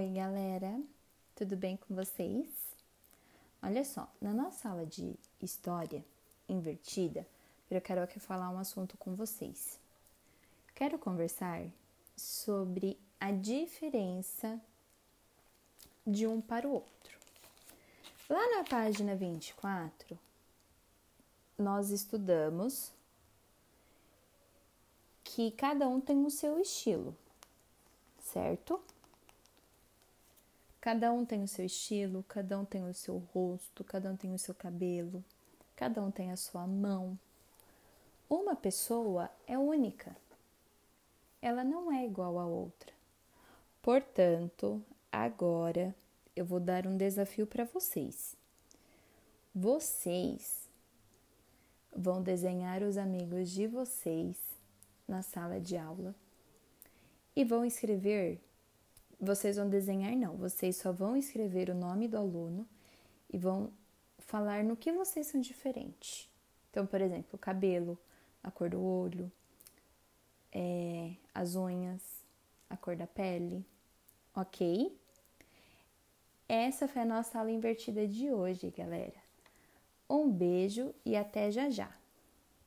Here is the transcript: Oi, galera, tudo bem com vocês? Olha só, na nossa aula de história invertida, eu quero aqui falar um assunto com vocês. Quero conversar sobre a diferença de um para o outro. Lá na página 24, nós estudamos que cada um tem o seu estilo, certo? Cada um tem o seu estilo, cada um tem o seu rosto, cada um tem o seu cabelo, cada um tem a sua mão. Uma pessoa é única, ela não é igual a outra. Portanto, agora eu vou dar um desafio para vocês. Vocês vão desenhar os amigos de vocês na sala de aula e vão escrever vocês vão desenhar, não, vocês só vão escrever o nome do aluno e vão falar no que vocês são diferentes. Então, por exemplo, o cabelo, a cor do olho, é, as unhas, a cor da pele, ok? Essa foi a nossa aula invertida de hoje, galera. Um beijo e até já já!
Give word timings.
Oi, 0.00 0.08
galera, 0.08 0.80
tudo 1.36 1.58
bem 1.58 1.76
com 1.76 1.94
vocês? 1.94 2.46
Olha 3.62 3.84
só, 3.84 4.10
na 4.18 4.32
nossa 4.32 4.70
aula 4.70 4.86
de 4.86 5.14
história 5.42 6.02
invertida, 6.48 7.26
eu 7.70 7.82
quero 7.82 8.00
aqui 8.00 8.18
falar 8.18 8.48
um 8.48 8.58
assunto 8.58 8.96
com 8.96 9.14
vocês. 9.14 9.78
Quero 10.74 10.98
conversar 10.98 11.66
sobre 12.16 12.98
a 13.20 13.30
diferença 13.30 14.58
de 16.06 16.26
um 16.26 16.40
para 16.40 16.66
o 16.66 16.72
outro. 16.72 17.18
Lá 18.26 18.56
na 18.56 18.64
página 18.64 19.14
24, 19.14 20.18
nós 21.58 21.90
estudamos 21.90 22.90
que 25.22 25.50
cada 25.50 25.86
um 25.86 26.00
tem 26.00 26.24
o 26.24 26.30
seu 26.30 26.58
estilo, 26.58 27.14
certo? 28.22 28.80
Cada 30.90 31.12
um 31.12 31.24
tem 31.24 31.40
o 31.44 31.46
seu 31.46 31.64
estilo, 31.64 32.24
cada 32.26 32.58
um 32.58 32.64
tem 32.64 32.82
o 32.82 32.92
seu 32.92 33.18
rosto, 33.32 33.84
cada 33.84 34.10
um 34.10 34.16
tem 34.16 34.34
o 34.34 34.38
seu 34.40 34.52
cabelo, 34.52 35.24
cada 35.76 36.02
um 36.02 36.10
tem 36.10 36.32
a 36.32 36.36
sua 36.36 36.66
mão. 36.66 37.16
Uma 38.28 38.56
pessoa 38.56 39.30
é 39.46 39.56
única, 39.56 40.16
ela 41.40 41.62
não 41.62 41.92
é 41.92 42.04
igual 42.04 42.40
a 42.40 42.44
outra. 42.44 42.92
Portanto, 43.80 44.82
agora 45.12 45.94
eu 46.34 46.44
vou 46.44 46.58
dar 46.58 46.88
um 46.88 46.96
desafio 46.96 47.46
para 47.46 47.62
vocês. 47.62 48.34
Vocês 49.54 50.68
vão 51.94 52.20
desenhar 52.20 52.82
os 52.82 52.96
amigos 52.96 53.48
de 53.48 53.68
vocês 53.68 54.36
na 55.06 55.22
sala 55.22 55.60
de 55.60 55.76
aula 55.76 56.16
e 57.36 57.44
vão 57.44 57.64
escrever 57.64 58.40
vocês 59.20 59.56
vão 59.56 59.68
desenhar, 59.68 60.16
não, 60.16 60.36
vocês 60.36 60.76
só 60.76 60.92
vão 60.92 61.16
escrever 61.16 61.68
o 61.68 61.74
nome 61.74 62.08
do 62.08 62.16
aluno 62.16 62.66
e 63.30 63.36
vão 63.36 63.70
falar 64.18 64.64
no 64.64 64.76
que 64.76 64.92
vocês 64.92 65.26
são 65.26 65.40
diferentes. 65.40 66.28
Então, 66.70 66.86
por 66.86 67.00
exemplo, 67.00 67.30
o 67.32 67.38
cabelo, 67.38 67.98
a 68.42 68.50
cor 68.50 68.70
do 68.70 68.82
olho, 68.82 69.30
é, 70.52 71.12
as 71.34 71.54
unhas, 71.54 72.00
a 72.68 72.76
cor 72.76 72.96
da 72.96 73.06
pele, 73.06 73.64
ok? 74.34 74.96
Essa 76.48 76.88
foi 76.88 77.02
a 77.02 77.04
nossa 77.04 77.38
aula 77.38 77.50
invertida 77.50 78.06
de 78.06 78.30
hoje, 78.32 78.72
galera. 78.76 79.20
Um 80.08 80.30
beijo 80.30 80.94
e 81.04 81.14
até 81.14 81.50
já 81.50 81.68
já! 81.68 81.99